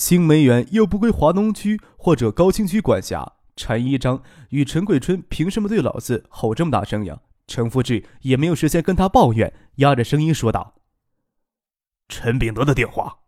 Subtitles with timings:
[0.00, 7.20] 新梅园又不归华东区或者高新区管辖，陈一章与陈桂春凭什么对老子吼这么大声呀？
[7.46, 10.76] 陈福志也没有时间跟他抱怨，压着声音说道
[12.08, 13.18] ：“陈炳德的电话。”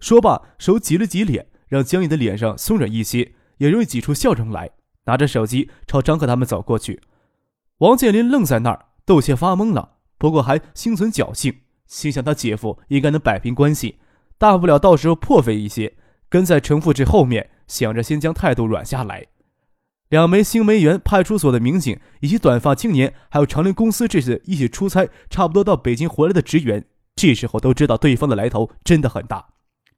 [0.00, 4.70] 说罢，手挤了挤脸，让僵硬的脸上松软一些，也容易挤出笑容来。
[5.04, 7.02] 拿着手机朝张克他们走过去。
[7.80, 13.98] 王健林愣在那儿，都些发懵了，不过还心存侥幸，心想他姐夫应该能摆平关系。
[14.38, 15.96] 大不了到时候破费一些，
[16.28, 19.26] 跟在陈复志后面，想着先将态度软下来。
[20.10, 26.84] 两枚新梅园派出所的民警，以及短发青年，还有长林公司这些一起出差、差不多到北京回来的职员，
[27.16, 29.48] 这时候都知道对方的来头真的很大。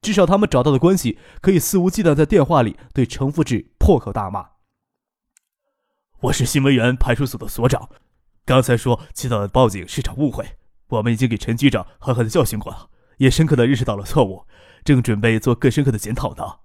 [0.00, 4.50] 至少他们找到的关系，可以肆无忌惮在电话里对陈复志破口大骂
[6.22, 7.88] ：“我是新梅园派出所的所长，
[8.44, 10.46] 刚才说接到的报警是场误会，
[10.88, 14.46] 我们已经给陈局长狠狠的教训过了。”也深刻的认识到了错误，
[14.84, 16.60] 正准备做更深刻的检讨呢。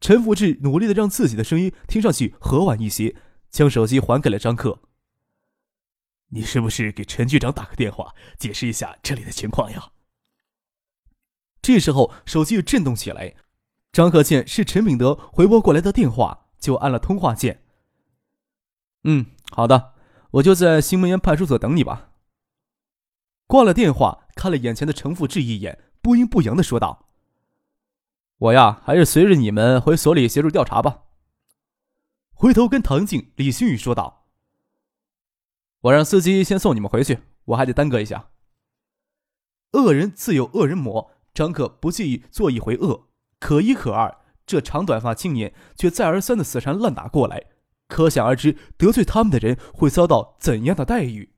[0.00, 3.14] 陈福志努力的让自己的声音听上去和缓一些，
[3.50, 4.80] 将手机还给了张克。
[6.30, 9.92] 你是不是给陈局长打个电话，解释一下这里的情况呀？
[11.60, 13.36] 这时候手机又震动起来，
[13.92, 17.62] 张克见是陈炳德回拨过来的电话，就按了通话键。
[19.04, 19.94] 嗯，好的，
[20.32, 22.11] 我就在新门园派出所等你吧。
[23.52, 27.10] 挂了电话，看了眼前的程富志一眼，不阴不阳的说道
[28.48, 31.02] ：“我呀，还是随着你们回所里协助调查吧。”
[32.32, 34.24] 回头跟唐静、李新宇说道
[35.82, 38.30] ：“我让司机先送你们回去，我还得耽搁一下。”
[39.76, 47.48] 恶人自有恶人磨，张克不介意做一回恶，可一可二，这长短发青年却再而三的死缠烂打过来，
[47.86, 51.31] 可想而知，得罪他们的人会遭到怎样的待遇。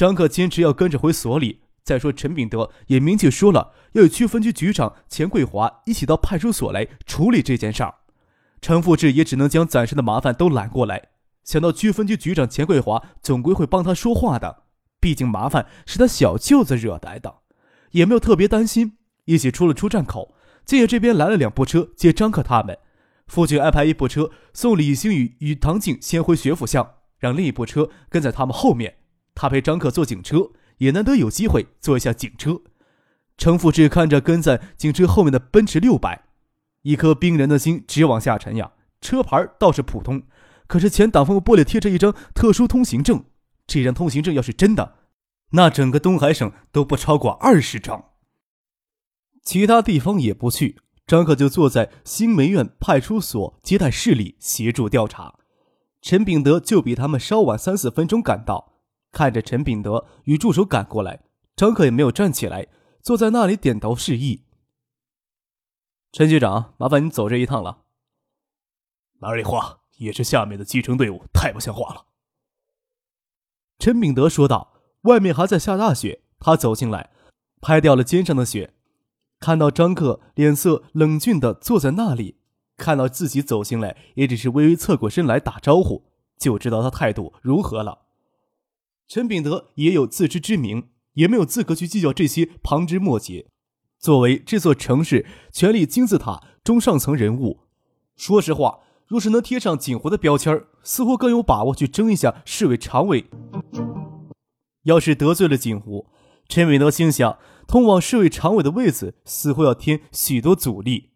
[0.00, 1.60] 张克坚持要跟着回所里。
[1.82, 7.96] 再说，陈炳德也明确说了，要与区分局局长钱桂华一起到派出所来处理这件事儿。
[8.62, 11.08] 陈富志也只能将暂时的麻烦都揽过来。
[11.44, 14.62] 想到区分局局长钱桂华总归会帮他说话的，
[14.98, 17.40] 毕竟麻烦是他小舅子惹来的，
[17.90, 18.96] 也没有特别担心。
[19.26, 20.34] 一起出了出站口，
[20.64, 22.78] 建业这边来了两部车接张克他们。
[23.26, 28.94] 父亲安排一部车送李星宇与唐静先回学府巷，让另一部车跟在他们后面。
[29.40, 32.60] 他陪张克坐警车，也难得有机会坐一下警车。
[33.38, 36.26] 程富志看着跟在警车后面的奔驰六百，
[36.82, 38.72] 一颗冰人的心直往下沉呀。
[39.00, 40.24] 车牌倒是普通，
[40.66, 43.24] 可是前挡风玻璃贴着一张特殊通行证。
[43.66, 44.96] 这张通行证要是真的，
[45.52, 48.10] 那整个东海省都不超过二十张。
[49.42, 55.36] 其他地方也不去，张克就坐在新梅苑派出所接待室里协助调查。
[56.02, 58.69] 陈炳德就比他们稍晚三四分钟赶到。
[59.12, 61.22] 看着陈炳德与助手赶过来，
[61.56, 62.68] 张克也没有站起来，
[63.02, 64.44] 坐在那里点头示意。
[66.12, 67.84] 陈局长，麻烦你走这一趟了。
[69.20, 72.06] 哪里话，也是下面的基层队伍太不像话了。
[73.78, 74.70] 陈炳德说道。
[75.04, 77.08] 外面还在下大雪，他走进来，
[77.62, 78.74] 拍掉了肩上的雪，
[79.38, 82.36] 看到张克脸色冷峻的坐在那里，
[82.76, 86.04] 看到自己走进来，也只是微微侧过身来打招呼，
[86.36, 88.08] 就知道他态度如何了。
[89.10, 90.84] 陈炳德也有自知之明，
[91.14, 93.48] 也没有资格去计较这些旁枝末节。
[93.98, 97.62] 作为这座城市权力金字塔中上层人物，
[98.14, 98.78] 说实话，
[99.08, 103.26] 若是能贴上锦湖的标签似乎更有把握去争一下市委常委。
[104.84, 106.06] 要是得罪了锦湖，
[106.48, 111.10] 陈炳德心想，通往市委常委的位子似乎要添许多阻力。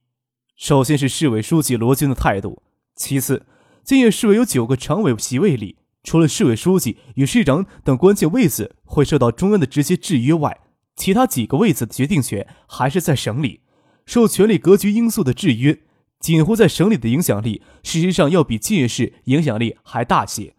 [0.57, 2.61] 首先是市委书记罗军的态度，
[2.97, 3.47] 其次，
[3.85, 5.77] 建业市委有九个常委席位里。
[6.05, 10.61] 除了市委书记与市长等关键位子会受到中央的直接制约外，
[10.95, 13.63] 其他几个位子的决定权还是在省里，
[14.07, 15.81] 受权力格局因素的制约。
[16.21, 20.55] 锦湖在省里的影响力，事实上要比建业市影响力还大些。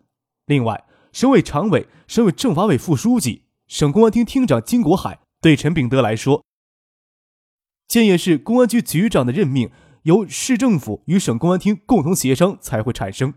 [0.45, 6.43] 另外，省委常委、省委政法委副书记、省公安厅厅长金国海对陈炳德来说，
[7.87, 9.71] 建业市公安局局长的任命
[10.03, 13.33] 由市政府与省公安厅共同协商才会产生。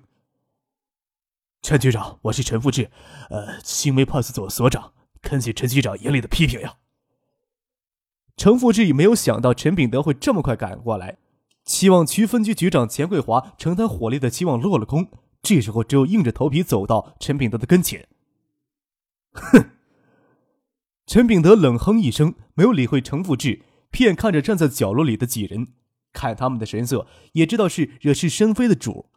[1.61, 2.91] 陈局长，我是陈富志，
[3.31, 6.77] 呃，新梅派出所所长，恳请陈局长严厉的批评呀。
[8.37, 11.19] 陈富志也没有想到陈炳德会这么快赶过来，
[11.65, 15.11] 期望区分局局长钱桂华承担火力的期望落了空。
[15.43, 18.09] 这时候，只有硬着头皮走到陈炳德的跟前。
[19.33, 19.71] 哼！
[21.07, 25.69] 陈炳德冷哼一声，没有理会程富志，偏看着站在角落里的几人，
[26.13, 29.11] 看他们的神色，也知道是惹是生非的主。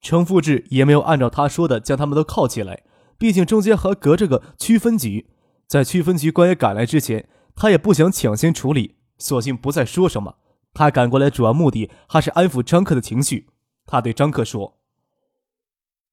[0.00, 2.84] 程富志也没有按照他说的将他们都铐起来，
[3.18, 5.28] 毕竟中间还隔着个区分局，
[5.66, 10.36] 在区分局官员赶来之前，他也不想抢先处理，索性不再说什么。
[10.72, 13.48] 他赶过来主要目的还是安抚张克的情绪。
[13.86, 14.78] 他对张克说。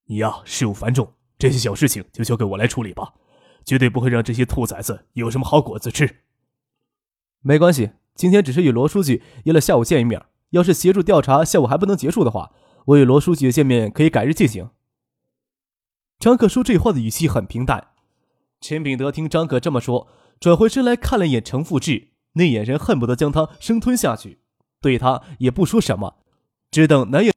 [0.06, 3.14] 你呀，事务繁重，这些小事情就交给我来处理吧，
[3.64, 6.22] 绝对不会让这些兔崽子有什么好果子吃。
[7.42, 12.52] 没关系，今天只是与罗书记约了下午见一面，要是协助调查下午还不能结束的话，
[12.88, 14.70] 我与罗书记的见面可以改日进行。
[16.20, 17.90] 张可说这话的语气很平淡。
[18.62, 20.08] 陈炳德听张可这么说，
[20.40, 24.40] 转回身来看了一眼程富志，那眼神恨不得将他生吞下去，
[24.80, 26.24] 对他也不说什么，
[26.72, 27.34] 只等南野。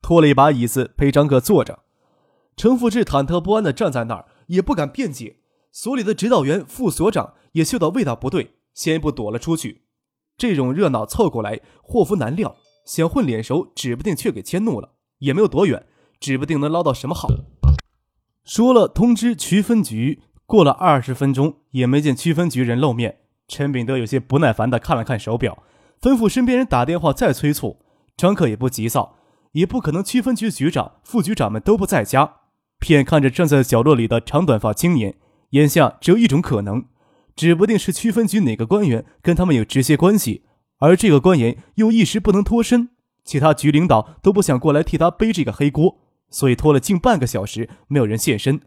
[0.00, 1.84] 拖了一把椅子陪张克坐着，
[2.56, 5.40] 程富志忐忑不安地站在那儿，也不敢辩解。
[5.70, 9.84] 所里的指导员、副所长也嗅到味道不对，先一步躲了出去。
[10.38, 12.56] 这种热闹凑过来，祸福难料，
[12.90, 14.94] 想混脸熟，指不定却给迁怒了。
[15.20, 15.86] 也没有多远，
[16.18, 17.28] 指不定能捞到什么好。
[18.44, 23.18] 说了通知区分局，过了二十分钟也没见区分局人露面。
[23.46, 25.62] 陈炳德有些不耐烦地看了看手表，
[26.00, 27.78] 吩咐身边人打电话再催促。
[28.16, 29.18] 张克也不急躁。
[29.52, 32.38] 也不可能，区分局局长、副局长们都不在家。
[32.80, 35.14] 偏看着站在角落里的长短发青年，
[35.50, 36.86] 眼下只有一种可能，
[37.36, 40.44] 指不定是区分局哪个官员跟他们有直接关系，
[40.80, 42.90] 而这个官员又一时不能脱身，
[43.24, 45.98] 其他局领导都不想过来替他背这个黑锅，
[46.28, 48.60] 所以拖了近半个小时，没有人现身。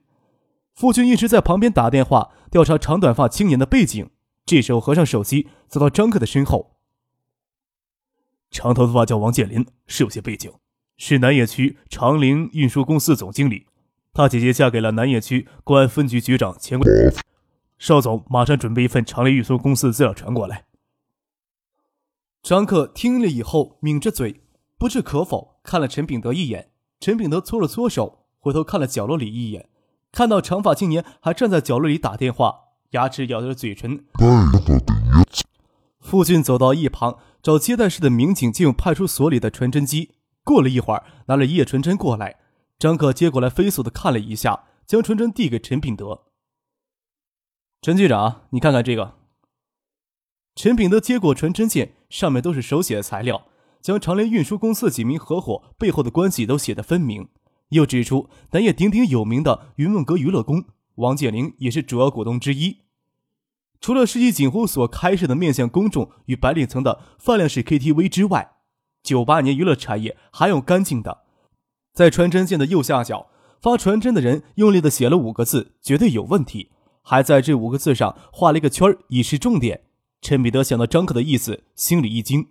[0.74, 4.10] 父亲一直在旁边打电话调查长短发青年的背景，
[4.46, 6.78] 这时候合上手机，走到张克的身后。
[8.50, 10.52] 长头发叫王建林，是有些背景。
[10.96, 13.66] 是南野区长陵运输公司总经理，
[14.14, 16.88] 他姐姐嫁给了南野区公安分局局长钱贵。
[17.80, 20.66] 邵总马上准备一份长陵运输公司的资料传过来。
[22.44, 24.44] 张克听了以后，抿着嘴，
[24.78, 26.72] 不置可否，看了陈炳德一眼。
[27.00, 29.70] 陈炳德搓了搓手，回头看了角落里一眼，
[30.12, 32.54] 看到长发青年还站在角落里打电话，
[32.90, 34.04] 牙齿咬着嘴唇。
[36.02, 40.16] 父亲走到一旁，找接待室的民警借用派出所里的传真机。
[40.44, 42.42] 过了一会儿，拿了一页传真过来，
[42.78, 46.26] 张克接过来，飞速的看了一下，将传真递给陈炳德。
[47.82, 49.14] 陈局长，你看看这个。
[50.56, 53.48] 陈炳德接过传真件，上面都是手写的材料，
[53.82, 57.28] 将长联运输公司几名合伙背后的关系都写得分明，
[57.70, 60.66] 又指出南业鼎鼎有名的云梦阁娱乐宫，
[60.96, 62.82] 王健林也是主要股东之一。
[63.82, 68.58] 除了世纪锦湖所开设的面向公众与白领层的饭量式 KTV 之外，
[69.02, 71.24] 九八年娱乐产业还有干净的，
[71.94, 73.26] 在传真件的右下角，
[73.60, 76.70] 发传真的人用力的写了五个字：“绝对有问题。”
[77.02, 79.82] 还在这五个字上画了一个圈以示重点。
[80.24, 82.48] 陈彼得想到张克的意思，心里一惊。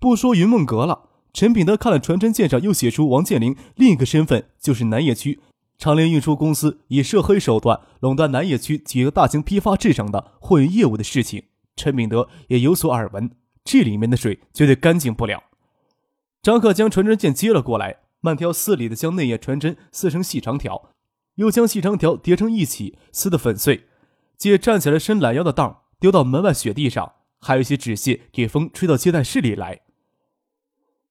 [0.00, 5.38] 不说云梦阁了，陈彼得看了传真件上又写出王健林另一个身份，就是南野区
[5.78, 11.44] 长联运输公司以涉黑手段垄断南野区几个大型批发市场的货运业务的事情，
[11.76, 13.30] 陈秉德也有所耳闻。
[13.64, 15.44] 这里面的水绝对干净不了。
[16.42, 20.90] 张克将传真件接了过来，慢条斯理地将内页传真撕成细长条，
[21.36, 23.84] 又将细长条叠成一起，撕得粉碎。
[24.36, 29.80] 借站起来伸懒腰的当丢到门外雪地上，还有一些纸屑给风吹到接待室里来。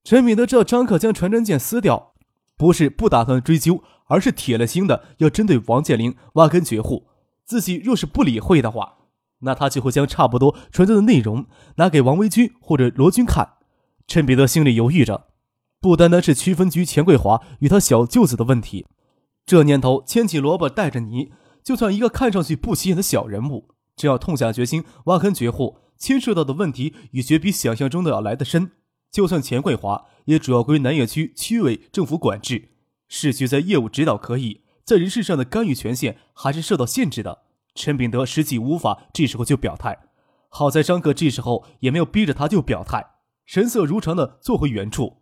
[0.03, 2.13] 陈敏德知道张克将传真件撕掉，
[2.57, 7.07] 不是不打算追究，而是铁了心的要针对王建林挖根绝户。
[7.45, 8.95] 自己若是不理会的话。
[9.41, 13.57] 那他就会将差不多传真的内容拿给王维军或者罗军看。
[14.07, 15.27] 陈彼得心里犹豫着，
[15.79, 18.87] 不单单是区分局钱桂华与他小舅子的问题，
[19.45, 21.31] 这年头牵起萝卜带着泥，
[21.63, 28.71] 就算一个看上去不起眼的小人物，只要痛下决心挖根绝户，牵涉到的问题也绝比想象中的要来得深。
[29.11, 32.69] 就算钱桂华也主要归南野区区委政府管制，
[33.07, 37.39] 市局在业务指导可以，在人事上的干预权限还是受到限制的。
[37.73, 39.97] 陈炳德实际无法这时候就表态，
[40.49, 43.05] 好在张克这时候也没有逼着他就表态，
[43.45, 45.21] 神色如常的坐回原处。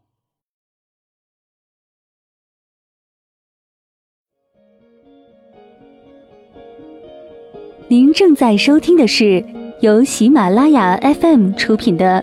[7.87, 9.45] 您正在收听的是
[9.79, 12.19] 由喜马拉雅 FM 出品的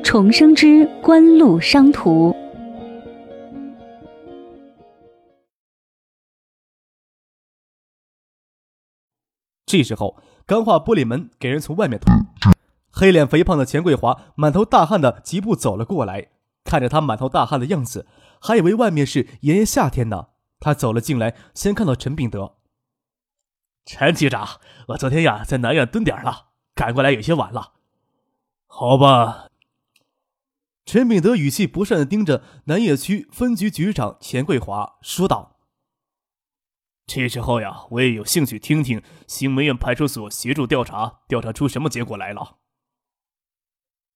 [0.04, 2.30] 《重生之官路商途》。
[9.64, 12.12] 这时候，钢化玻璃门给人从外面推，
[12.90, 16.28] 黑脸肥胖的钱桂华满头大汗的疾步走了过来，
[16.64, 18.06] 看着他满头大汗的样子，
[18.42, 20.26] 还以为外面是炎炎夏天呢。
[20.60, 22.57] 他走了进来，先看到陈炳德。
[23.90, 27.72] 陈局长，我昨天呀在南院蹲点了，赶过来有些晚了。
[28.66, 29.48] 好吧。
[30.84, 35.56] 陈炳德语气不善的盯着南野区分局局长钱桂华说道
[37.06, 42.56] ：“这时候呀，我也有兴趣听听新梅苑派出所协助调查，调查出什么结果来了。”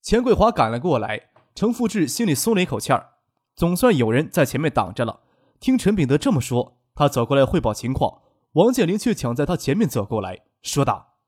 [0.02, 3.12] 钱桂华赶了过来，程富志心里松了一口气儿，
[3.56, 5.20] 总算有人在前面挡着了。
[5.58, 8.20] 听陈炳德这么说，他走过来汇报情况，
[8.52, 11.18] 王健林却抢在他前面走过来说道：“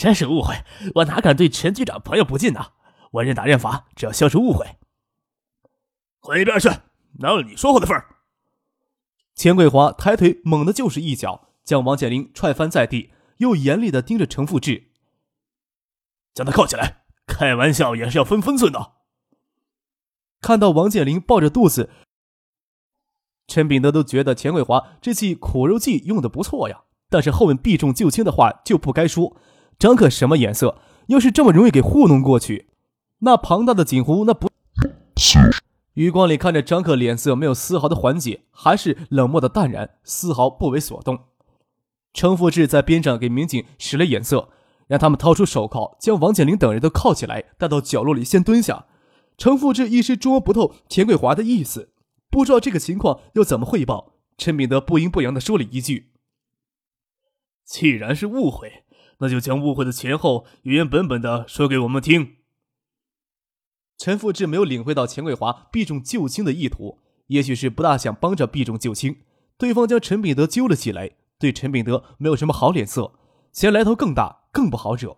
[0.00, 0.54] 真是误会，
[0.96, 2.72] 我哪敢对陈局长朋友不敬呢？”
[3.12, 4.76] 我认打认罚，只要消除误会。
[6.20, 6.68] 滚一边去！
[7.20, 8.16] 哪有你说话的份儿？
[9.34, 14.90] 钱桂华抬腿猛的就是一脚，将王健林踹翻在地，又严厉的盯着程富志，
[16.34, 17.06] 将他铐起来。
[17.26, 18.92] 开玩笑也是要分分寸的。
[20.40, 21.90] 看到王健林抱着肚子，
[23.48, 26.82] 陈炳德都觉得钱桂华这记苦肉计用的不错呀。
[27.10, 29.36] 但是后面避重就轻的话就不该说。
[29.78, 30.76] 张克什么眼色？
[31.06, 32.68] 要是这么容易给糊弄过去？
[33.20, 34.48] 那庞大的锦湖，那不……
[35.94, 41.18] 余光里看着张克脸色没有丝毫的缓解，还是冷漠的淡然，丝毫不为所动。
[42.12, 44.50] 程富志在边上给民警使了眼色，
[44.86, 48.84] 让他们掏出手铐，将王建林等人都铐起来，带到角落里先蹲下。
[49.36, 51.90] 程富志一时捉不透钱桂华的意思，
[52.30, 54.14] 不知道这个情况要怎么汇报。
[54.36, 56.12] 陈炳德不阴不阳的说了一句
[57.66, 58.84] ：“既然是误会，
[59.18, 62.36] 那就将误会的前后原原本本的说给我们听。”
[63.98, 69.16] 陈富志没有领会到钱桂华避重就轻的意图，也许是不大想帮着避重就轻。
[69.56, 73.14] 对方将陈炳德揪了起来，对陈炳德没有什么好脸色，
[73.52, 75.16] 嫌来头更大，更不好惹。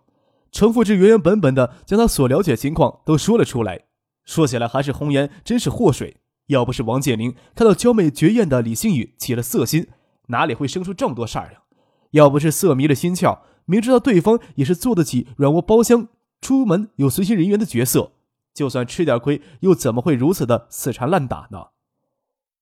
[0.51, 3.85] 陈富志原原本本的将他所了解情况都说了出来。
[4.25, 6.20] 说起来还是红颜真是祸水，
[6.51, 9.87] 要不是王建林看到娇媚绝艳的李星宇起了色心，
[10.27, 11.61] 哪里会生出这么多事儿呀？
[12.11, 16.09] 要不是色迷了心窍，明知道对方也是做得起软卧包厢、
[16.41, 18.11] 出门有随行人员的角色。
[18.53, 21.67] 就算吃点亏，又怎么会如此的死缠烂打呢？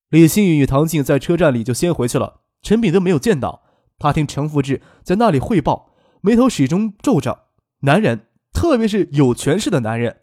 [0.09, 3.63] 李星宇与唐静在车站里就先回去了，陈炳德没有见到。
[3.97, 5.91] 他听程福志在那里汇报，
[6.21, 7.45] 眉头始终皱着。
[7.81, 10.17] 男人，特别是有权势的男人，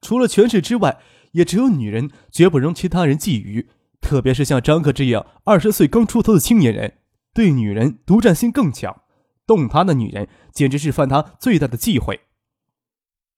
[0.00, 0.98] 除了权势之外，
[1.32, 3.66] 也只有女人，绝不容其他人觊觎。
[4.00, 6.98] 特别是像张克这样二十岁刚出头的青年人，
[7.34, 9.02] 对女人独占心更强。
[9.46, 12.20] 动他的女人，简直是犯他最大的忌讳。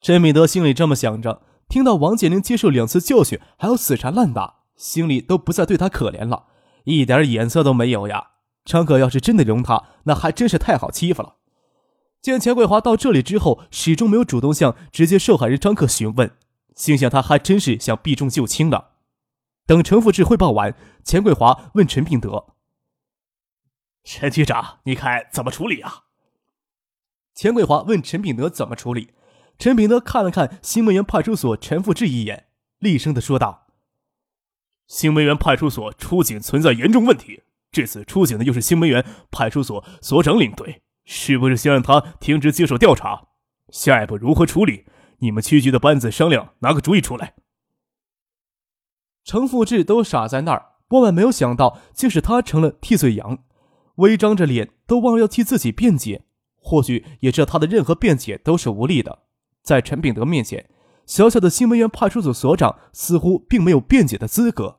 [0.01, 1.43] 陈炳德心里这么想着。
[1.67, 6.45] 听到王建林接受两次教训，还要死缠烂打，心里都不再对他可怜了，
[6.85, 8.33] 一点眼色都没有呀。
[8.67, 11.37] 张可要是真的容他，那还真是太好欺负了。
[12.21, 16.33] 见钱桂华到这里之后，始终没有主动向直接受害人张克询问，
[16.75, 18.93] 心想他还真是想避重就轻了。
[19.67, 22.55] 等陈富志汇报完，钱桂华问陈炳德
[24.05, 26.05] ：“陈局长，你看怎么处理啊？”
[27.35, 29.15] 钱桂华问陈炳德怎么处理。
[29.59, 33.69] 陈炳德看了看新梅园派出所陈富志一眼，厉声的说道
[34.89, 43.29] ：“新梅园派出所出警存在严重问题，这次出警的又是新梅园派出所所长领队，是不是先让他停职接受调查？
[43.71, 44.87] 下一步如何处理？
[45.25, 47.35] 你们区局的班子商量，拿个主意出来。”
[49.25, 53.39] 程富志都傻在那儿，万万没有想到，竟是他成了替罪羊，
[53.97, 56.27] 微张着脸，都忘了要替自己辩解。
[56.57, 59.21] 或许也知道他的任何辩解都是无力的。
[59.63, 60.69] 在陈炳德面前，
[61.07, 64.79] 小小的新闻园派出所所长似乎并没有辩解的资格。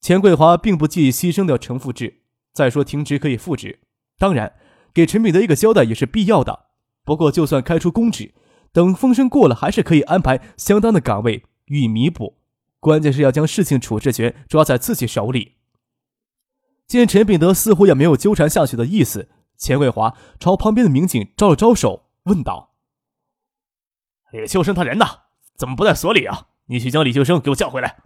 [0.00, 3.80] 钱桂华并不介意牺牲掉程富志，再说停职可以复职，
[4.18, 4.52] 当然
[4.92, 6.66] 给陈炳德一个交代也是必要的。
[7.04, 8.32] 不过，就算开出公职，
[8.72, 12.38] 等风声过了，还是可以安排相当的岗位予以弥补。
[12.80, 15.52] 关键是要将事情处置权抓在自己手里。
[16.86, 22.74] 见陈炳德似乎也没有纠缠下去的意思，钱桂华朝旁边的民警招了招手，问道。
[24.32, 25.06] 李秋生他人呢？
[25.56, 26.48] 怎么不在所里啊？
[26.66, 27.98] 你去将李秋生给我叫回来。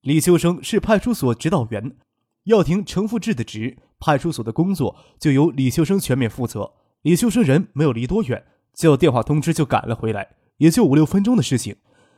[0.00, 1.96] 李秋生是派出所指导员，
[2.44, 6.72] 要停程富志的职，派出所的工作就由李秋生全面负责。
[7.02, 11.76] 李秋生人没有离多远，接到电话通知就赶了回来，也就五六分钟的事情。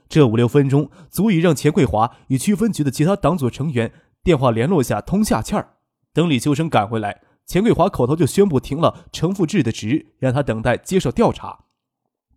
[0.08, 3.92] 这五六分钟足以让钱桂华与区分局的其他党组成员
[4.22, 5.76] 电话联络下通下气儿。
[6.12, 11.64] 等李秋生赶回来，钱桂华口头就宣布停了程富志的职，让他等待接受调查。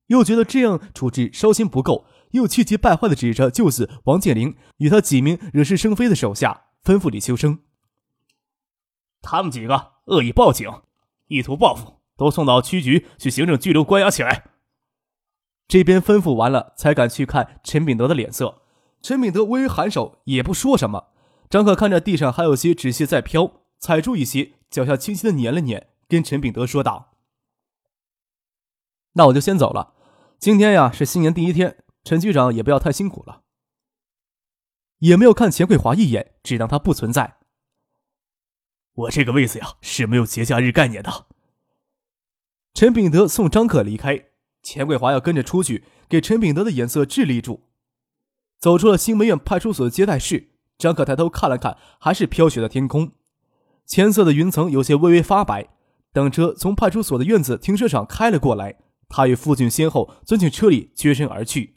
[0.07, 7.59] 又觉得这样处置稍嫌不够，又气急败坏地指着舅子王建林与他几名惹是生非的手下，吩咐李秋生
[9.21, 10.71] ：“他们几个恶意报警，
[11.27, 14.51] 意图报复，都送到区局去行政拘留关押起来。
[15.67, 18.61] 这边吩咐完了，才敢去看陈炳德的脸色。
[19.01, 21.09] 陈炳德微微颔首，也不说什么。
[21.49, 27.13] 张可看着地上还有些纸屑在飘，踩住一些，脚下轻轻的捻了捻，跟陈炳德说道
[29.13, 29.93] ：“那我就先走了。
[30.39, 33.41] 今天呀是新年第一天，陈局长也不要太辛苦了。”
[34.99, 37.37] 也没有看钱桂华一眼，只当他不存在。
[38.93, 41.27] 我这个位子呀是没有节假日概念的。
[42.75, 44.25] 陈炳德送张可离开。
[44.61, 47.61] 钱桂华要跟着出去，给陈炳德的眼色治理住。
[48.59, 53.13] 走出了新梅院派出所的接待室，张可抬头看了看，还是飘雪的天空，
[53.85, 55.69] 浅色的云层有些微微发白。
[56.11, 58.75] 等车从派出所的院子停车场开了过来，
[59.07, 61.75] 他与父亲先后钻进车里，绝身而去。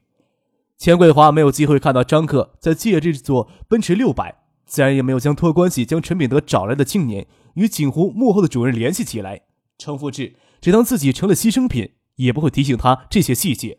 [0.77, 9.43] 钱桂华没有机会看到张克在借这座奔驰六百，自然也没有将托关系将陈炳德找来的青年与锦湖幕后的主人联系起来。
[9.77, 11.95] 程富志只当自己成了牺牲品。
[12.19, 13.79] 也不会提醒他这些细节。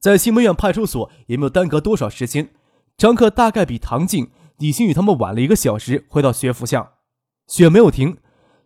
[0.00, 2.54] 在新梅院派出所也没有耽搁多少时间，
[2.96, 6.92] 张克大概比唐静、李星宇他们晚了一个小时回到学府巷。
[7.46, 8.16] 雪没有停，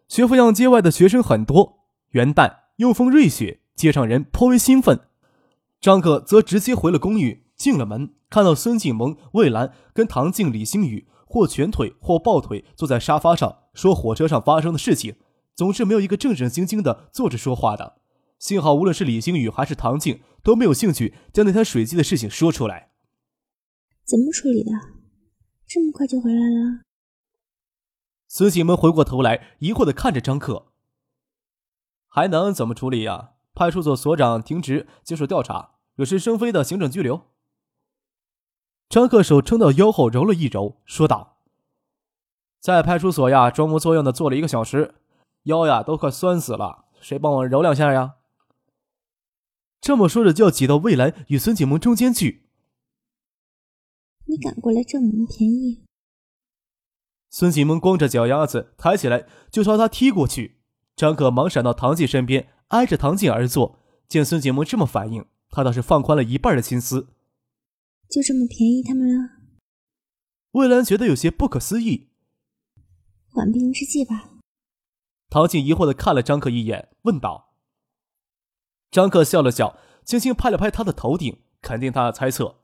[0.07, 1.81] 学府巷街外的学生很多。
[2.11, 5.01] 元旦又逢瑞雪，街上人颇为兴奋。
[5.81, 15.17] 张克则直接回了公寓，进了门，看到孙静萌、魏兰跟唐静、李星宇或蜷腿或抱腿坐在沙发上说火车上发生的事情，
[15.59, 18.01] 总是没有一个正正经经的坐着说话的。
[18.39, 22.93] 幸好，无论是李星宇还是唐静都没有兴趣将那台水机的事情说出来。
[24.05, 24.71] 怎么处理的？
[25.67, 26.85] 这么快就回来了？
[28.29, 30.67] 孙景萌回过头来，疑惑的看着张克。
[32.07, 33.31] 还能怎么处理呀？
[33.53, 37.23] 派出所所长停职接受调查，惹是生非的行政拘留。
[38.89, 41.41] 张克手撑到腰后揉了一揉，说道
[42.63, 44.95] ：“在派出所呀，装模作样的坐了一个小时，
[45.45, 48.17] 腰呀都快酸死了，谁帮我揉两下呀？”
[49.81, 52.49] 这么说着，就要挤到魏兰与孙锦萌中间去。
[54.27, 55.85] 你敢过来占我们便宜？
[57.31, 60.57] 孙锦萌光着脚丫子抬起来就朝他踢过去。
[60.97, 63.79] 张可忙闪到唐静身边，挨着唐静而坐。
[64.09, 67.09] 见孙锦萌这么反应，他倒是放宽了一半的心思。
[68.11, 69.31] 就这么便宜他们了？
[70.53, 72.09] 魏兰觉得有些不可思议。
[73.29, 74.38] 缓兵之计吧。
[75.31, 77.51] 唐静疑惑的看了张可一眼，问道。
[78.91, 82.57] 张克笑了笑，轻轻拍了拍他的头顶，肯定他的猜测。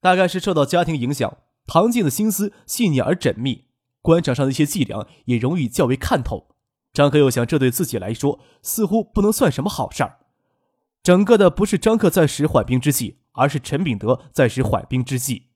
[0.00, 3.64] 大概是受到家庭影响，唐静的心思细腻而缜密，
[4.02, 6.48] 官场上的一些伎俩也容易较为看透。
[6.92, 10.18] 张克又想，这对自己来说似乎不能算什么好事儿。
[11.02, 15.46] 整个的不是张克在使缓兵之计，而是陈炳德在使缓兵之计。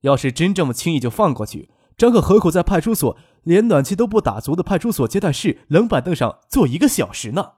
[0.00, 7.52] 要是真这么轻易就放过去，张克何苦在派出所连暖气都不打足的派出所接待室冷板凳上坐一个小时呢？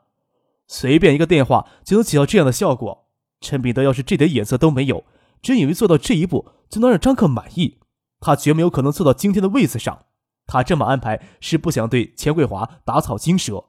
[0.66, 3.06] 随便一个电话就能起到这样的效果。
[3.40, 5.04] 陈彼得要是这点眼色都没有，
[5.42, 7.78] 真以为做到这一步就能让张克满意，
[8.20, 10.04] 他绝没有可能坐到今天的位子上。
[10.46, 13.64] 他这么安排是不想对钱桂华打草惊蛇。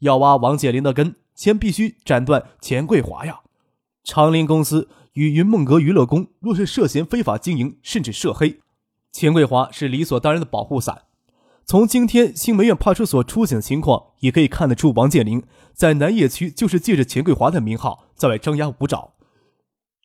[0.00, 3.40] 要挖王健林的根，先必须斩断钱桂华呀。
[4.04, 8.60] 长林公司与云梦阁娱乐宫若是涉嫌非法经营，甚至涉黑，
[9.10, 11.02] 钱桂华是理所当然的保护伞。
[11.66, 19.14] 从今天新梅苑派出所出警的情况，也可以看得出，王建林在南野区就是借着钱桂华的名号在外张牙舞爪。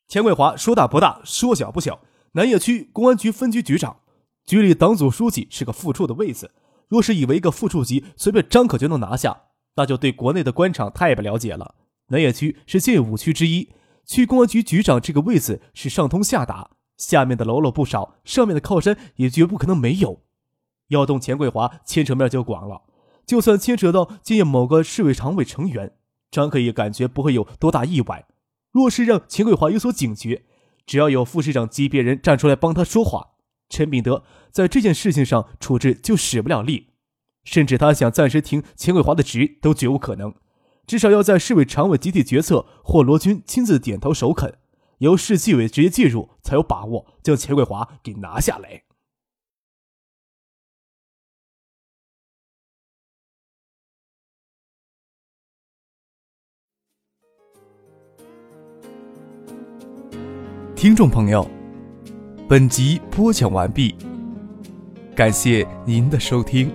[0.07, 1.99] 钱桂华说大不大，说小不小，
[2.31, 3.97] 南野区公安局分局局长，
[4.45, 6.51] 局里党组书记是个副处的位子。
[6.87, 9.41] 若是以为一个副处级随便张可就能拿下，
[9.75, 11.75] 那就对国内的官场太不了解了。
[12.07, 13.69] 南野区是县五区之一，
[14.05, 20.21] 区公安局局长这个位子是上通下达，下面的喽啰不少，上面的靠山也绝不可能没有。
[20.89, 22.83] 要动钱桂华，牵扯面就广了。
[23.25, 25.93] 就算牵扯到今夜某个市委常委成员，
[26.29, 28.27] 张克也感觉不会有多大意外。
[28.71, 30.43] 若是让钱桂华有所警觉，
[30.85, 33.31] 只要有副市长级别人站出来帮他说话，
[33.69, 36.87] 陈炳德在这件事情上处置就使不了力，
[37.43, 40.33] 甚至他想暂时停钱桂华的职都绝无可能。
[40.87, 44.57] 至少要在市委常委集体决策或罗军亲自点头首肯，
[44.97, 48.81] 由市纪委直接介入，才有把握将钱桂华给拿下来。
[60.79, 61.45] 听众朋友，
[62.47, 63.93] 本集播讲完毕，
[65.13, 66.71] 感谢您的收听。